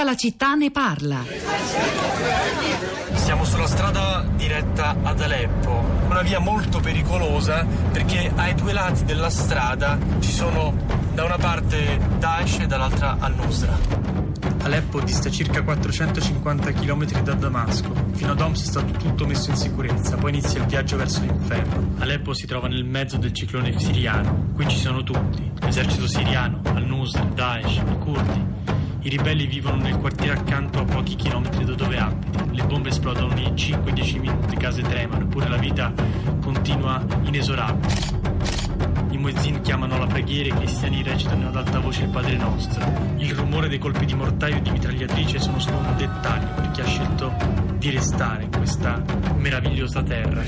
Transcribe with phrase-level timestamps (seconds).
[0.00, 1.22] Tutta la città ne parla.
[3.12, 9.28] Siamo sulla strada diretta ad Aleppo, una via molto pericolosa perché ai due lati della
[9.28, 10.74] strada ci sono
[11.12, 13.76] da una parte Daesh e dall'altra Al-Nusra.
[14.62, 17.92] Aleppo dista circa 450 km da Damasco.
[18.12, 21.96] Fino ad Homs è stato tutto messo in sicurezza, poi inizia il viaggio verso l'inferno.
[21.98, 24.46] Aleppo si trova nel mezzo del ciclone siriano.
[24.54, 28.48] Qui ci sono tutti: l'esercito siriano, Al-Nusra, Daesh, i curdi.
[29.02, 32.54] I ribelli vivono nel quartiere accanto a pochi chilometri da dove abiti.
[32.54, 35.90] Le bombe esplodono ogni 5-10 minuti, case tremano, eppure la vita
[36.42, 37.94] continua inesorabile.
[39.10, 42.84] I muezzin chiamano la preghiera e i cristiani recitano ad alta voce il Padre Nostro.
[43.16, 46.80] Il rumore dei colpi di mortaio e di mitragliatrice sono solo un dettaglio per chi
[46.82, 47.32] ha scelto
[47.78, 49.02] di restare in questa
[49.36, 50.42] meravigliosa terra.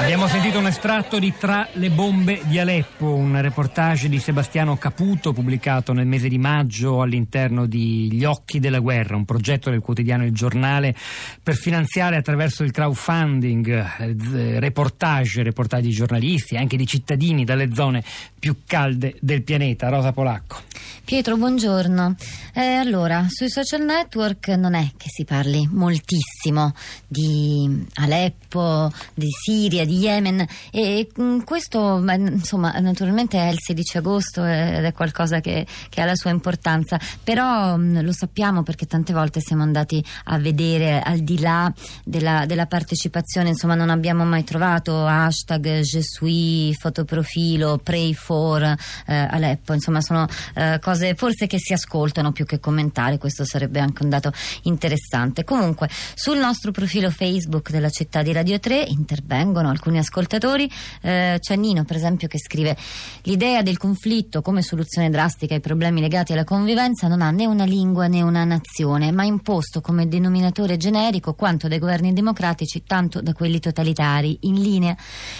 [0.00, 5.32] Abbiamo sentito un estratto di Tra le bombe di Aleppo, un reportage di Sebastiano Caputo
[5.32, 10.24] pubblicato nel mese di maggio all'interno di Gli occhi della guerra, un progetto del quotidiano
[10.24, 10.94] Il Giornale
[11.42, 17.74] per finanziare attraverso il crowdfunding eh, reportage, reportage di giornalisti e anche di cittadini dalle
[17.74, 18.02] zone
[18.38, 19.88] più calde del pianeta.
[19.88, 20.67] Rosa Polacco.
[21.04, 22.14] Pietro, buongiorno.
[22.52, 26.74] Eh, allora, sui social network non è che si parli moltissimo
[27.06, 34.44] di Aleppo, di Siria, di Yemen e mm, questo insomma naturalmente è il 16 agosto
[34.44, 36.98] ed è qualcosa che, che ha la sua importanza.
[37.22, 41.72] Però mm, lo sappiamo perché tante volte siamo andati a vedere al di là
[42.04, 43.50] della, della partecipazione.
[43.50, 48.76] Insomma non abbiamo mai trovato hashtag Gesui, fotoprofilo, pray for eh,
[49.14, 49.72] Aleppo.
[49.72, 54.08] Insomma sono eh, cose forse che si ascoltano più che commentare questo sarebbe anche un
[54.08, 60.70] dato interessante comunque sul nostro profilo Facebook della città di Radio 3 intervengono alcuni ascoltatori.
[61.00, 62.76] Eh, Nino, per esempio, che scrive:
[63.22, 67.64] L'idea del conflitto come soluzione drastica ai problemi legati alla convivenza non ha né una
[67.64, 73.32] lingua né una nazione, ma imposto come denominatore generico quanto dai governi democratici, tanto da
[73.32, 74.96] quelli totalitari, in linea,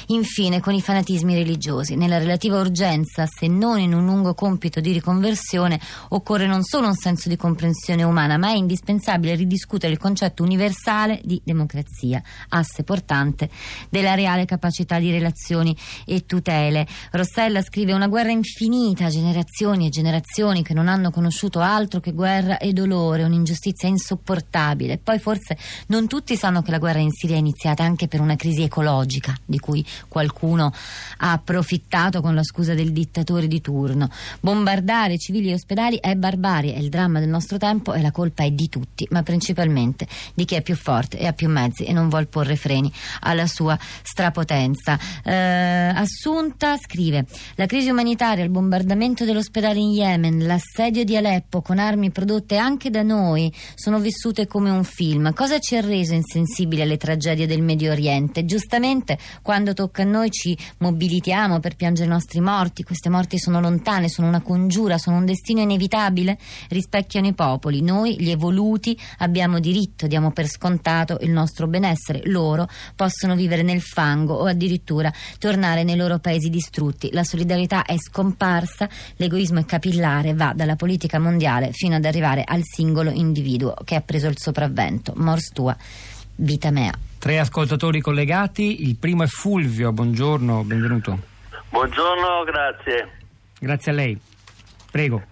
[0.07, 1.95] infine, con i fanatismi religiosi.
[1.95, 5.28] Nella relativa urgenza, se non in un lungo compito di riconversione,
[6.09, 11.21] occorre non solo un senso di comprensione umana, ma è indispensabile ridiscutere il concetto universale
[11.25, 13.51] di democrazia, asse portante
[13.89, 16.87] della reale capacità di relazioni e tutele.
[17.11, 22.59] Rossella scrive una guerra infinita, generazioni e generazioni che non hanno conosciuto altro che guerra
[22.59, 24.99] e dolore, un'ingiustizia insopportabile.
[24.99, 25.57] Poi forse
[25.89, 29.37] non tutti sanno che la guerra in Siria è iniziata anche per una crisi ecologica
[29.45, 30.73] di cui qualcuno
[31.19, 34.09] ha approfittato con la scusa del dittatore di turno.
[34.41, 38.45] Bombardare civili e ospedali è barbarie, è il dramma del nostro tempo e la colpa
[38.45, 41.93] è di tutti, ma principalmente di chi è più forte e ha più mezzi e
[41.93, 42.91] non vuol porre freni
[43.21, 44.99] alla sua strapotenza.
[45.25, 47.27] Eh, Assunta scrive:
[47.57, 52.91] La crisi umanitaria, il bombardamento dell'ospedale in Yemen, l'assedio di Aleppo con armi prodotte anche
[52.91, 55.33] da noi sono vissute come un film.
[55.35, 58.45] Cosa ci ha reso insensibili alle tragedie del Medio Oriente?
[58.45, 62.85] Giustamente, quando tocca a noi ci mobilitiamo per piangere i nostri morti.
[62.85, 66.39] Queste morti sono lontane, sono una congiura, sono un destino inevitabile.
[66.69, 67.83] Rispecchiano i popoli.
[67.83, 72.23] Noi, gli evoluti, abbiamo diritto, diamo per scontato il nostro benessere.
[72.25, 77.11] Loro possono vivere nel fango o addirittura tornare nei loro paesi distrutti.
[77.13, 82.61] La solidarietà è scomparsa, l'egoismo è capillare, va dalla politica mondiale fino ad arrivare al
[82.63, 85.13] singolo individuo che ha preso il sopravvento.
[85.17, 85.77] Mors tua,
[86.37, 86.93] vita mea.
[87.19, 91.19] Tre ascoltatori collegati, il primo è Fulvio, buongiorno, benvenuto.
[91.71, 93.09] Buongiorno, grazie.
[93.59, 94.21] Grazie a lei.
[94.91, 95.23] Prego.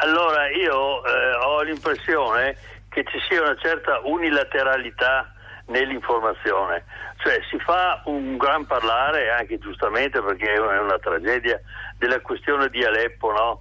[0.00, 2.56] Allora, io eh, ho l'impressione
[2.88, 5.32] che ci sia una certa unilateralità
[5.66, 6.84] nell'informazione.
[7.18, 11.60] Cioè si fa un gran parlare, anche giustamente perché è una tragedia,
[11.98, 13.60] della questione di Aleppo, no?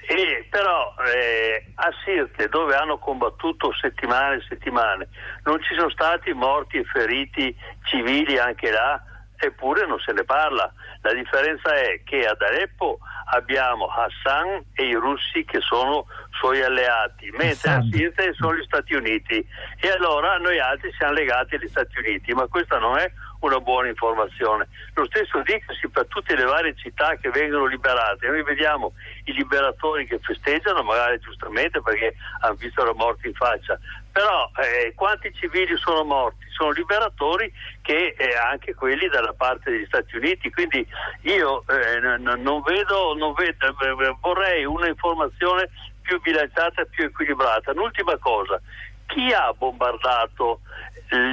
[0.00, 5.08] E, però eh, a Sirte, dove hanno combattuto settimane e settimane,
[5.44, 9.00] non ci sono stati morti e feriti civili anche là,
[9.38, 10.70] eppure non se ne parla.
[11.02, 12.98] La differenza è che ad Aleppo
[13.30, 18.94] abbiamo Hassan e i russi che sono suoi alleati, mentre a Sirte sono gli Stati
[18.94, 19.46] Uniti.
[19.80, 23.88] E allora noi altri siamo legati agli Stati Uniti, ma questa non è una buona
[23.88, 24.68] informazione.
[24.94, 28.26] Lo stesso dicasi per tutte le varie città che vengono liberate.
[28.26, 28.92] Noi vediamo
[29.24, 33.78] i liberatori che festeggiano, magari giustamente perché hanno visto la morte in faccia,
[34.10, 36.44] però eh, quanti civili sono morti?
[36.50, 37.52] Sono liberatori
[37.82, 40.84] che eh, anche quelli dalla parte degli Stati Uniti, quindi
[41.22, 45.70] io eh, n- non vedo, non vedo eh, vorrei una informazione
[46.02, 47.70] più bilanciata più equilibrata.
[47.70, 48.60] Un'ultima cosa,
[49.06, 50.60] chi ha bombardato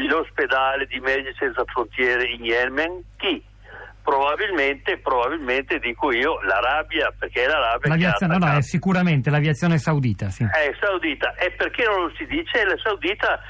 [0.07, 3.03] l'ospedale di Medici Senza Frontiere in Yemen?
[3.17, 3.43] Chi?
[4.05, 10.29] probabilmente, probabilmente dico io l'Arabia, perché è l'Arabia L'aviazione, no, no, è sicuramente l'aviazione saudita,
[10.29, 10.43] sì.
[10.43, 12.63] È saudita, e perché non lo si dice?
[12.65, 13.41] La saudita,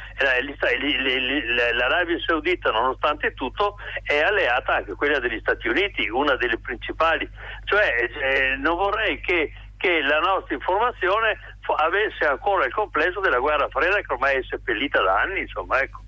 [1.74, 7.30] l'Arabia Saudita, nonostante tutto, è alleata anche quella degli Stati Uniti, una delle principali.
[7.66, 11.38] Cioè, eh, non vorrei che, che la nostra informazione
[11.80, 16.05] avesse ancora il complesso della guerra fredda che ormai è seppellita da anni, insomma, ecco.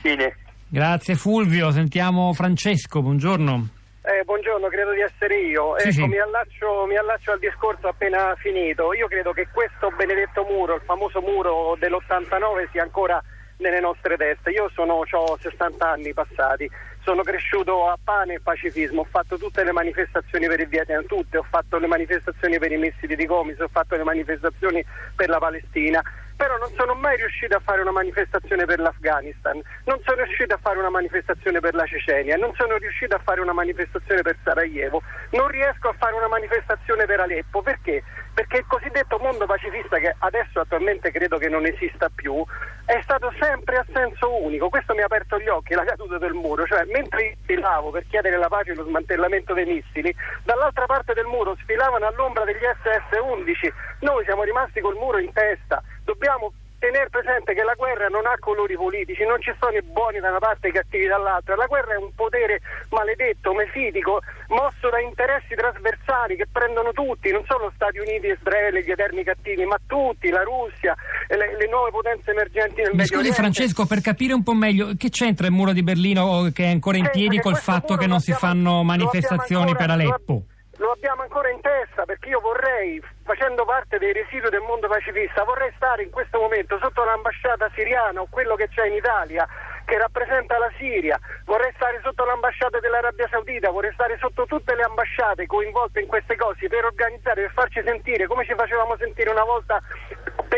[0.00, 0.36] Fine.
[0.68, 3.68] Grazie Fulvio, sentiamo Francesco, buongiorno.
[4.02, 5.74] Eh, buongiorno, credo di essere io.
[5.78, 6.06] Sì, ecco, sì.
[6.06, 8.94] Mi, allaccio, mi allaccio al discorso appena finito.
[8.94, 13.22] Io credo che questo benedetto muro, il famoso muro dell'89, sia ancora
[13.58, 14.50] nelle nostre teste.
[14.50, 16.70] Io sono, ho 60 anni passati,
[17.08, 21.38] sono cresciuto a pane e pacifismo, ho fatto tutte le manifestazioni per il Vietnam, tutte,
[21.38, 24.84] ho fatto le manifestazioni per i missili di Gomis, ho fatto le manifestazioni
[25.16, 26.04] per la Palestina,
[26.36, 30.58] però non sono mai riuscito a fare una manifestazione per l'Afghanistan, non sono riuscito a
[30.60, 35.02] fare una manifestazione per la Cecenia, non sono riuscito a fare una manifestazione per Sarajevo,
[35.30, 38.04] non riesco a fare una manifestazione per Aleppo, perché?
[38.34, 42.44] Perché il cosiddetto mondo pacifista che adesso attualmente credo che non esista più,
[42.88, 46.32] è stato sempre a senso unico, questo mi ha aperto gli occhi, la caduta del
[46.32, 51.12] muro, cioè mentre sfilavo per chiedere la pace e lo smantellamento dei missili, dall'altra parte
[51.12, 57.10] del muro sfilavano all'ombra degli SS-11, noi siamo rimasti col muro in testa, dobbiamo tenere
[57.10, 60.38] presente che la guerra non ha colori politici, non ci sono i buoni da una
[60.38, 62.60] parte e i cattivi dall'altra, la guerra è un potere
[62.90, 68.90] maledetto, mefitico, mosso da interessi trasversali che prendono tutti, non solo Stati Uniti, Israele, gli
[68.90, 70.94] eterni cattivi, ma tutti, la Russia,
[71.28, 73.40] le, le nuove potenze emergenti nel Mi Medio scusi Oriente.
[73.40, 76.96] Francesco, per capire un po' meglio, che c'entra il muro di Berlino che è ancora
[76.96, 80.42] in Penso piedi col fatto che non si fanno manifestazioni abbiamo per ancora- Aleppo?
[80.78, 85.42] Lo, abbiamo ancora in testa perché io vorrei, facendo parte dei residui del mondo pacifista,
[85.42, 89.46] vorrei stare in questo momento sotto l'ambasciata siriana o quello che c'è in Italia
[89.84, 94.82] che rappresenta la Siria, vorrei stare sotto l'ambasciata dell'Arabia Saudita, vorrei stare sotto tutte le
[94.82, 99.44] ambasciate coinvolte in queste cose per organizzare, per farci sentire come ci facevamo sentire una
[99.44, 99.80] volta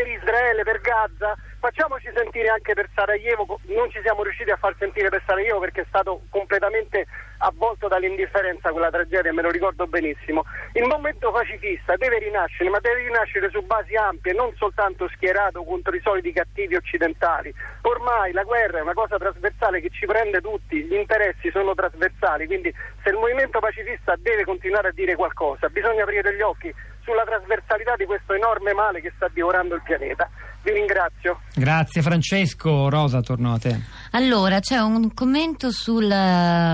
[0.01, 4.75] per Israele, per Gaza, facciamoci sentire anche per Sarajevo, non ci siamo riusciti a far
[4.79, 7.05] sentire per Sarajevo perché è stato completamente
[7.37, 10.43] avvolto dall'indifferenza quella tragedia, me lo ricordo benissimo.
[10.73, 15.95] Il momento pacifista deve rinascere, ma deve rinascere su basi ampie, non soltanto schierato contro
[15.95, 17.53] i soliti cattivi occidentali.
[17.81, 22.47] Ormai la guerra è una cosa trasversale che ci prende tutti, gli interessi sono trasversali,
[22.47, 27.23] quindi se il movimento pacifista deve continuare a dire qualcosa, bisogna aprire gli occhi sulla
[27.23, 30.29] trasversalità di questo enorme male che sta divorando il pianeta.
[30.63, 31.39] Vi ringrazio.
[31.55, 33.79] Grazie Francesco, Rosa torno a te.
[34.11, 36.13] Allora, c'è un commento sul,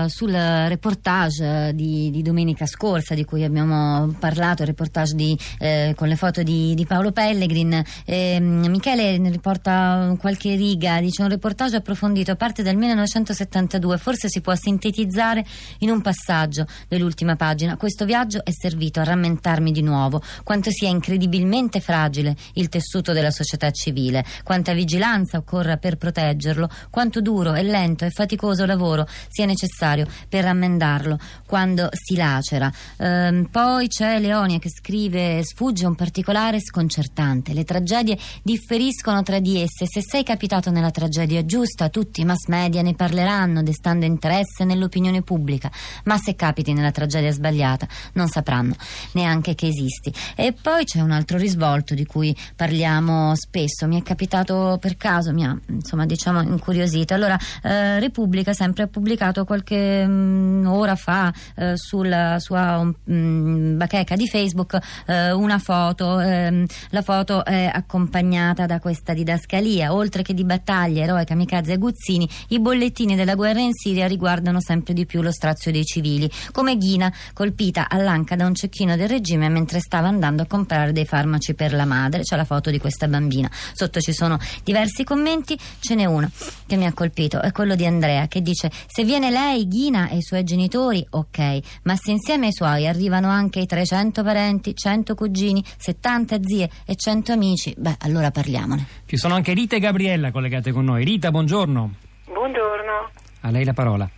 [0.08, 6.08] sul reportage di, di domenica scorsa di cui abbiamo parlato, il reportage di, eh, con
[6.08, 7.82] le foto di, di Paolo Pellegrin.
[8.04, 14.42] Eh, Michele ne riporta qualche riga, dice un reportage approfondito, parte dal 1972, forse si
[14.42, 15.42] può sintetizzare
[15.78, 17.78] in un passaggio dell'ultima pagina.
[17.78, 23.30] Questo viaggio è servito a rammentarmi di nuovo quanto sia incredibilmente fragile il tessuto della
[23.30, 29.46] società civile, quanta vigilanza occorra per proteggerlo, quanto duro e lento e faticoso lavoro sia
[29.46, 32.70] necessario per rammendarlo quando si lacera.
[32.98, 37.54] Ehm, poi c'è Leonia che scrive: Sfugge un particolare sconcertante.
[37.54, 39.86] Le tragedie differiscono tra di esse.
[39.86, 45.22] Se sei capitato nella tragedia giusta, tutti i mass media ne parleranno, destando interesse nell'opinione
[45.22, 45.70] pubblica.
[46.04, 48.74] Ma se capiti nella tragedia sbagliata, non sapranno
[49.12, 50.12] neanche che esisti.
[50.34, 53.66] E poi c'è un altro risvolto di cui parliamo spesso.
[53.86, 57.14] Mi è capitato per caso, mi ha insomma diciamo incuriosito.
[57.14, 64.16] Allora, eh, Repubblica sempre ha pubblicato qualche mm, ora fa eh, sulla sua mm, bacheca
[64.16, 66.20] di Facebook eh, una foto.
[66.20, 69.92] ehm, la foto è accompagnata da questa didascalia.
[69.92, 74.60] Oltre che di battaglie, eroe, kamikaze e aguzzini, i bollettini della guerra in Siria riguardano
[74.60, 79.08] sempre di più lo strazio dei civili, come Ghina, colpita all'anca da un cecchino del
[79.08, 82.22] regime mentre stava andando a comprare dei farmaci per la madre.
[82.22, 83.50] C'è la foto di questa bambina.
[83.72, 86.30] Sotto ci sono diversi commenti, ce n'è uno
[86.66, 90.16] che mi ha colpito, è quello di Andrea che dice se viene lei, Ghina e
[90.16, 95.14] i suoi genitori, ok, ma se insieme ai suoi arrivano anche i 300 parenti, 100
[95.14, 98.86] cugini, 70 zie e 100 amici, beh allora parliamone.
[99.06, 101.04] Ci sono anche Rita e Gabriella collegate con noi.
[101.04, 101.94] Rita, buongiorno.
[102.26, 103.10] Buongiorno,
[103.40, 104.08] A lei la parola.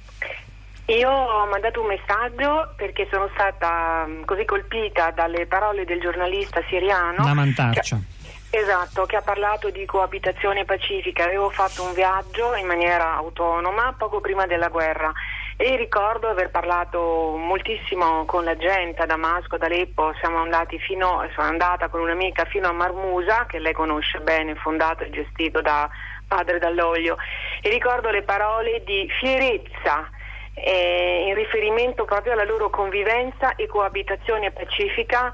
[0.86, 6.60] io ho mandato un messaggio perché sono stata mm, così colpita dalle parole del giornalista
[6.68, 7.24] siriano.
[7.24, 7.96] La mantarcia.
[7.96, 8.19] che-
[8.50, 11.24] esatto, che ha parlato di coabitazione pacifica.
[11.24, 15.12] Avevo fatto un viaggio in maniera autonoma poco prima della guerra
[15.56, 20.12] e ricordo aver parlato moltissimo con la gente a Damasco, ad Aleppo.
[20.20, 25.88] Sono andata con un'amica fino a Marmusa, che lei conosce bene, fondato e gestito da
[26.26, 27.16] padre Dall'Olio.
[27.60, 30.08] E ricordo le parole di fierezza
[30.54, 35.32] eh, in riferimento proprio alla loro convivenza e coabitazione pacifica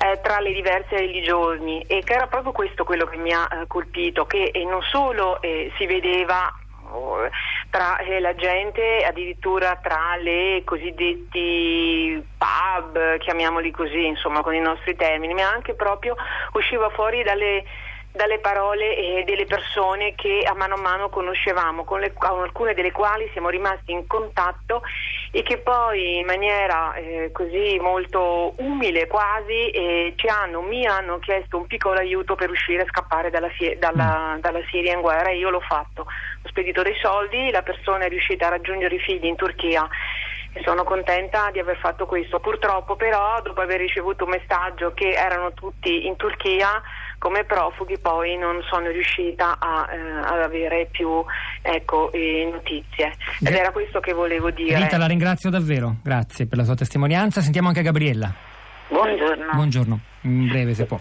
[0.00, 1.82] eh, tra le diverse religioni.
[1.82, 5.40] E che era proprio questo quello che mi ha eh, colpito, che eh, non solo
[5.40, 6.52] eh, si vedeva
[6.90, 7.28] oh,
[7.70, 14.96] tra eh, la gente, addirittura tra le cosiddetti pub, chiamiamoli così, insomma con i nostri
[14.96, 16.16] termini, ma anche proprio
[16.52, 17.64] usciva fuori dalle
[18.12, 22.74] dalle parole eh, delle persone che a mano a mano conoscevamo, con, le, con, alcune
[22.74, 24.82] delle quali siamo rimasti in contatto
[25.30, 31.18] e che poi in maniera eh, così molto umile quasi eh, ci hanno, mi hanno
[31.20, 35.38] chiesto un piccolo aiuto per uscire e scappare dalla, dalla, dalla Siria in guerra e
[35.38, 36.02] io l'ho fatto.
[36.02, 39.88] Ho spedito dei soldi, la persona è riuscita a raggiungere i figli in Turchia
[40.52, 42.40] e sono contenta di aver fatto questo.
[42.40, 46.82] Purtroppo però dopo aver ricevuto un messaggio che erano tutti in Turchia
[47.22, 51.24] come profughi poi non sono riuscita a, eh, ad avere più
[51.62, 53.12] ecco, eh, notizie.
[53.38, 54.76] Ed era questo che volevo dire.
[54.76, 57.40] Rita, la ringrazio davvero, grazie per la sua testimonianza.
[57.40, 58.34] Sentiamo anche Gabriella.
[58.88, 59.52] Buongiorno.
[59.52, 60.98] Buongiorno, in breve se può.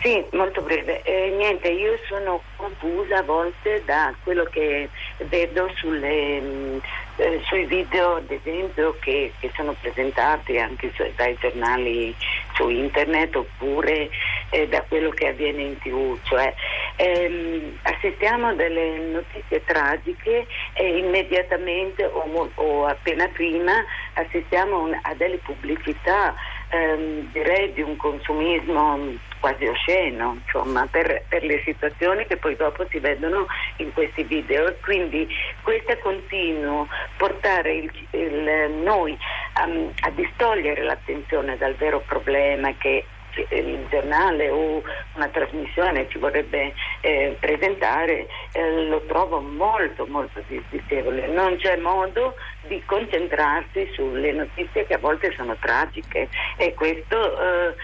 [0.00, 1.02] Sì, molto breve.
[1.02, 4.90] Eh, niente, io sono confusa a volte da quello che
[5.28, 6.78] vedo sulle, mm,
[7.16, 12.14] eh, sui video, ad esempio, che, che sono presentati anche su, dai giornali
[12.54, 14.10] su internet oppure
[14.50, 16.18] eh, da quello che avviene in tv.
[16.22, 16.54] Cioè,
[16.96, 23.72] ehm, assistiamo a delle notizie tragiche e immediatamente o, o appena prima
[24.14, 26.34] assistiamo a delle pubblicità
[26.70, 32.86] ehm, direi di un consumismo quasi osceno, insomma, per, per, le situazioni che poi dopo
[32.88, 33.46] si vedono
[33.76, 34.74] in questi video.
[34.82, 35.28] Quindi
[35.62, 39.14] questo continuo portare il, il, noi
[39.52, 43.04] a, a distogliere l'attenzione dal vero problema che
[43.50, 44.80] il giornale o
[45.16, 52.36] una trasmissione ci vorrebbe eh, presentare eh, lo trovo molto molto disdicevole non c'è modo
[52.68, 57.74] di concentrarsi sulle notizie che a volte sono tragiche e questo eh,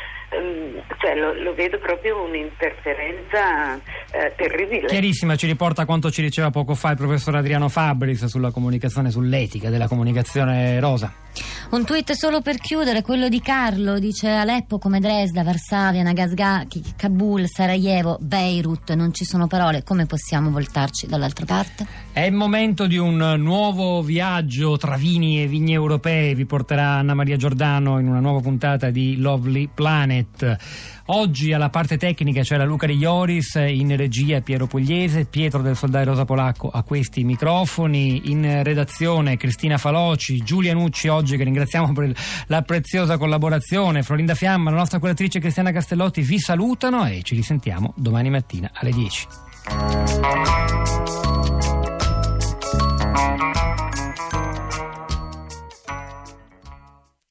[1.01, 3.75] cioè lo, lo, vedo proprio un'interferenza
[4.13, 4.87] eh, terribile.
[4.87, 9.71] Chiarissima, ci riporta quanto ci diceva poco fa il professor Adriano Fabris sulla comunicazione, sull'etica
[9.71, 11.13] della comunicazione rosa.
[11.71, 17.47] Un tweet solo per chiudere, quello di Carlo, dice Aleppo come Dresda, Varsavia, Nagasaki, Kabul,
[17.47, 21.87] Sarajevo, Beirut, non ci sono parole, come possiamo voltarci dall'altra parte?
[22.11, 27.15] È il momento di un nuovo viaggio tra vini e vigne europee, vi porterà Anna
[27.15, 30.57] Maria Giordano in una nuova puntata di Lovely Planet.
[31.13, 36.05] Oggi alla parte tecnica c'era Luca Di Ioris, in regia Piero Pugliese, Pietro del Soldai
[36.05, 42.15] Rosa Polacco a questi microfoni, in redazione Cristina Faloci, Giulia Nucci oggi che ringraziamo per
[42.47, 47.93] la preziosa collaborazione, Florinda Fiamma, la nostra curatrice Cristiana Castellotti vi salutano e ci risentiamo
[47.97, 49.27] domani mattina alle 10.